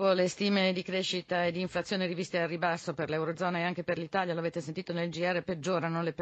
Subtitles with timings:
[0.00, 3.82] Dopo le stime di crescita e di inflazione riviste al ribasso per l'Eurozona e anche
[3.82, 6.14] per l'Italia, lo avete sentito nel GR, peggiorano le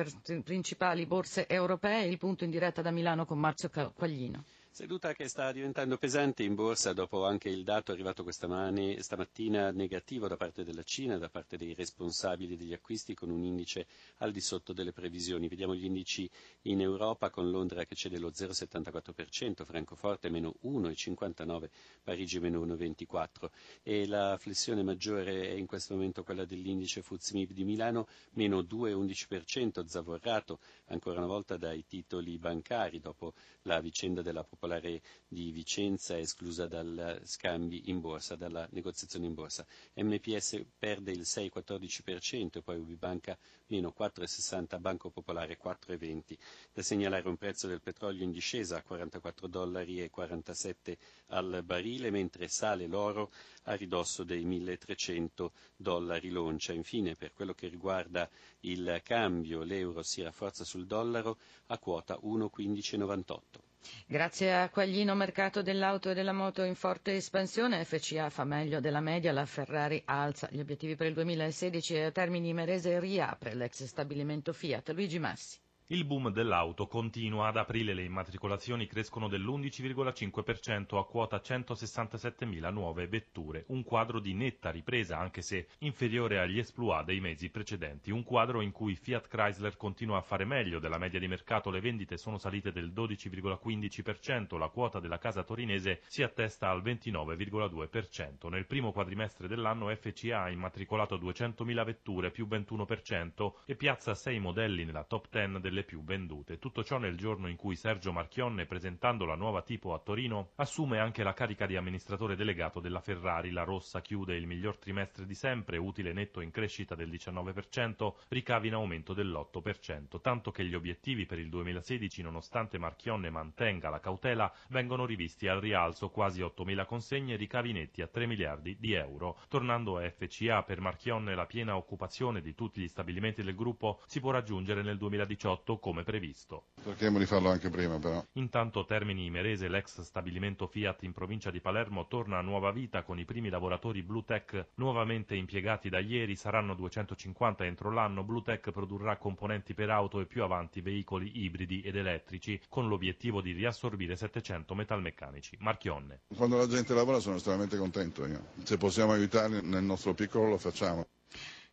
[0.43, 2.07] principali borse europee.
[2.07, 4.45] Il punto in diretta da Milano con Marzio Quaglino.
[4.77, 10.29] Seduta che sta diventando pesante in borsa dopo anche il dato arrivato mani, stamattina negativo
[10.29, 13.87] da parte della Cina, da parte dei responsabili degli acquisti con un indice
[14.19, 15.49] al di sotto delle previsioni.
[15.49, 16.29] Vediamo gli indici
[16.65, 21.71] in Europa con Londra che cede lo 0,74%, Francoforte meno 1,59%,
[22.05, 23.49] Parigi meno 1,24%
[23.83, 29.87] e la flessione maggiore è in questo momento quella dell'indice FUZMIB di Milano meno 2,11%,
[29.87, 30.59] zavorrato
[30.89, 36.19] ancora una volta dai titoli bancari dopo la vicenda della popolazione Popolare di Vicenza è
[36.19, 39.65] esclusa dal scambi in borsa, dalla negoziazione in borsa.
[39.95, 46.37] MPS perde il 6,14%, poi Ubibanca meno 4,60, Banco Popolare 4,20.
[46.73, 52.49] Da segnalare un prezzo del petrolio in discesa a 44 dollari 47 al barile, mentre
[52.49, 53.31] sale l'oro
[53.67, 56.73] a ridosso dei 1300 dollari l'oncia.
[56.73, 58.29] Infine, per quello che riguarda
[58.63, 63.75] il cambio, l'euro si rafforza sul dollaro a quota 1,1598.
[64.07, 69.01] Grazie a Quaglino mercato dell'auto e della moto in forte espansione, FCA fa meglio della
[69.01, 73.85] media, la Ferrari alza gli obiettivi per il 2016 e a Termini Merese riapre l'ex
[73.85, 74.91] stabilimento Fiat.
[74.91, 75.59] Luigi Massi.
[75.91, 77.47] Il boom dell'auto continua.
[77.47, 83.67] Ad aprile le immatricolazioni crescono dell'11,5% a quota 167.000 nuove vetture.
[83.69, 88.11] Un quadro di netta ripresa, anche se inferiore agli esploit dei mesi precedenti.
[88.11, 91.71] Un quadro in cui Fiat Chrysler continua a fare meglio della media di mercato.
[91.71, 94.59] Le vendite sono salite del 12,15%.
[94.59, 98.49] La quota della casa torinese si attesta al 29,2%.
[98.49, 104.85] Nel primo quadrimestre dell'anno FCA ha immatricolato 200.000 vetture, più 21%, e piazza 6 modelli
[104.85, 106.59] nella top 10 delle delle più vendute.
[106.59, 110.99] Tutto ciò nel giorno in cui Sergio Marchionne, presentando la nuova tipo a Torino, assume
[110.99, 113.51] anche la carica di amministratore delegato della Ferrari.
[113.51, 118.69] La rossa chiude il miglior trimestre di sempre, utile netto in crescita del 19%, ricavi
[118.69, 124.51] in aumento dell'8%, tanto che gli obiettivi per il 2016, nonostante Marchionne mantenga la cautela,
[124.69, 129.39] vengono rivisti al rialzo, quasi 8.000 consegne e ricavi netti a 3 miliardi di euro.
[129.49, 134.21] Tornando a FCA, per Marchionne la piena occupazione di tutti gli stabilimenti del gruppo si
[134.21, 136.67] può raggiungere nel 2018 2018 come previsto.
[136.83, 138.25] Cerchiamo di farlo anche prima però.
[138.35, 143.19] Intanto Termini Imerese, l'ex stabilimento Fiat in provincia di Palermo, torna a nuova vita con
[143.19, 148.23] i primi lavoratori Bluetech nuovamente impiegati da ieri, saranno 250 entro l'anno.
[148.23, 153.53] Bluetech produrrà componenti per auto e più avanti veicoli ibridi ed elettrici con l'obiettivo di
[153.53, 155.57] riassorbire 700 metalmeccanici.
[155.61, 156.21] Marchionne.
[156.37, 158.47] Quando la gente lavora sono estremamente contento io.
[158.63, 161.07] Se possiamo aiutarli nel nostro piccolo lo facciamo.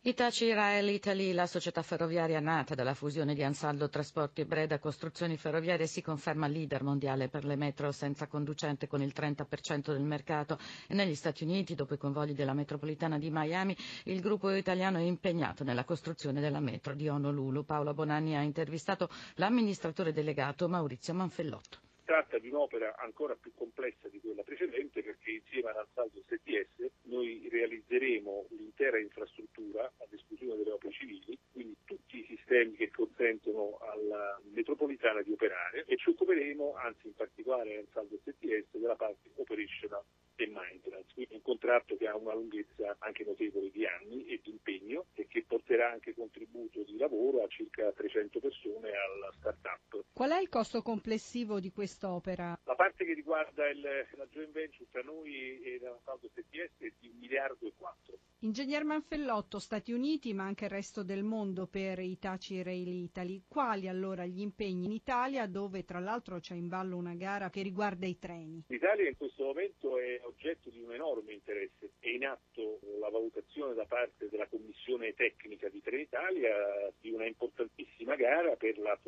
[0.06, 5.38] Itaci Rail Italy, la società ferroviaria nata dalla fusione di Ansaldo Trasporti e Breda Costruzioni
[5.38, 10.58] Ferroviarie, si conferma leader mondiale per le metro senza conducente con il 30% del mercato
[10.88, 15.02] e negli Stati Uniti, dopo i convogli della metropolitana di Miami, il gruppo italiano è
[15.04, 17.64] impegnato nella costruzione della metro di Honolulu.
[17.64, 21.78] Paolo Bonanni ha intervistato l'amministratore delegato Maurizio Manfellotto.
[22.04, 27.48] Tratta di un'opera ancora più complessa di quella precedente perché insieme ad Ansaldo STS noi
[27.50, 34.38] realizzeremo l'intera infrastruttura ad esclusione delle opere civili, quindi tutti i sistemi che consentono alla
[34.52, 40.04] metropolitana di operare e ci occuperemo, anzi in particolare al Saldo STS, della parte operational
[40.36, 44.50] e maintenance, quindi un contratto che ha una lunghezza anche notevole di anni e di
[44.50, 50.04] impegno e che porterà anche contributo di lavoro a circa 300 persone alla start-up.
[50.12, 52.58] Qual è il costo complessivo di quest'opera?
[52.64, 56.92] La parte che riguarda il, la joint venture tra noi e la Saldo STS è
[56.98, 58.18] di 1 miliardo e 4.
[58.44, 63.44] Ingegner Manfellotto, Stati Uniti ma anche il resto del mondo per Itaci Rail Italy.
[63.48, 67.62] Quali allora gli impegni in Italia dove tra l'altro c'è in ballo una gara che
[67.62, 68.64] riguarda i treni?
[68.68, 71.92] L'Italia in questo momento è oggetto di un enorme interesse.
[71.98, 78.14] È in atto la valutazione da parte della Commissione Tecnica di Trenitalia di una importantissima
[78.14, 78.98] gara per la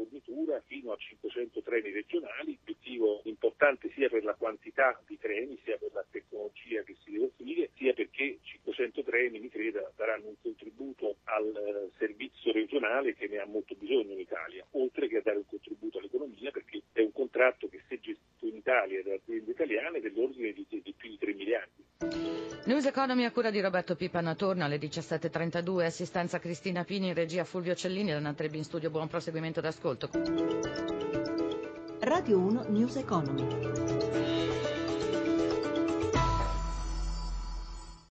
[0.46, 5.76] fornitura fino a 500 treni regionali, obiettivo importante sia per la quantità di treni sia
[5.76, 10.36] per la tecnologia che si deve offrire, sia perché 500 treni, mi creda, daranno un
[10.40, 15.22] contributo al eh, servizio regionale che ne ha molto bisogno in Italia, oltre che a
[15.22, 19.02] dare un contributo all'economia perché è un contratto che se gestito in Italia
[19.56, 21.84] da è dell'ordine di, di più di 3 miliardi.
[22.66, 27.74] News Economy a cura di Roberto Pipana torna alle 17.32, assistenza Cristina Pini, regia Fulvio
[27.74, 30.10] Cellini, Dana Trebbi in studio, buon proseguimento d'ascolto.
[32.00, 34.35] Radio Radio 1 News Economy.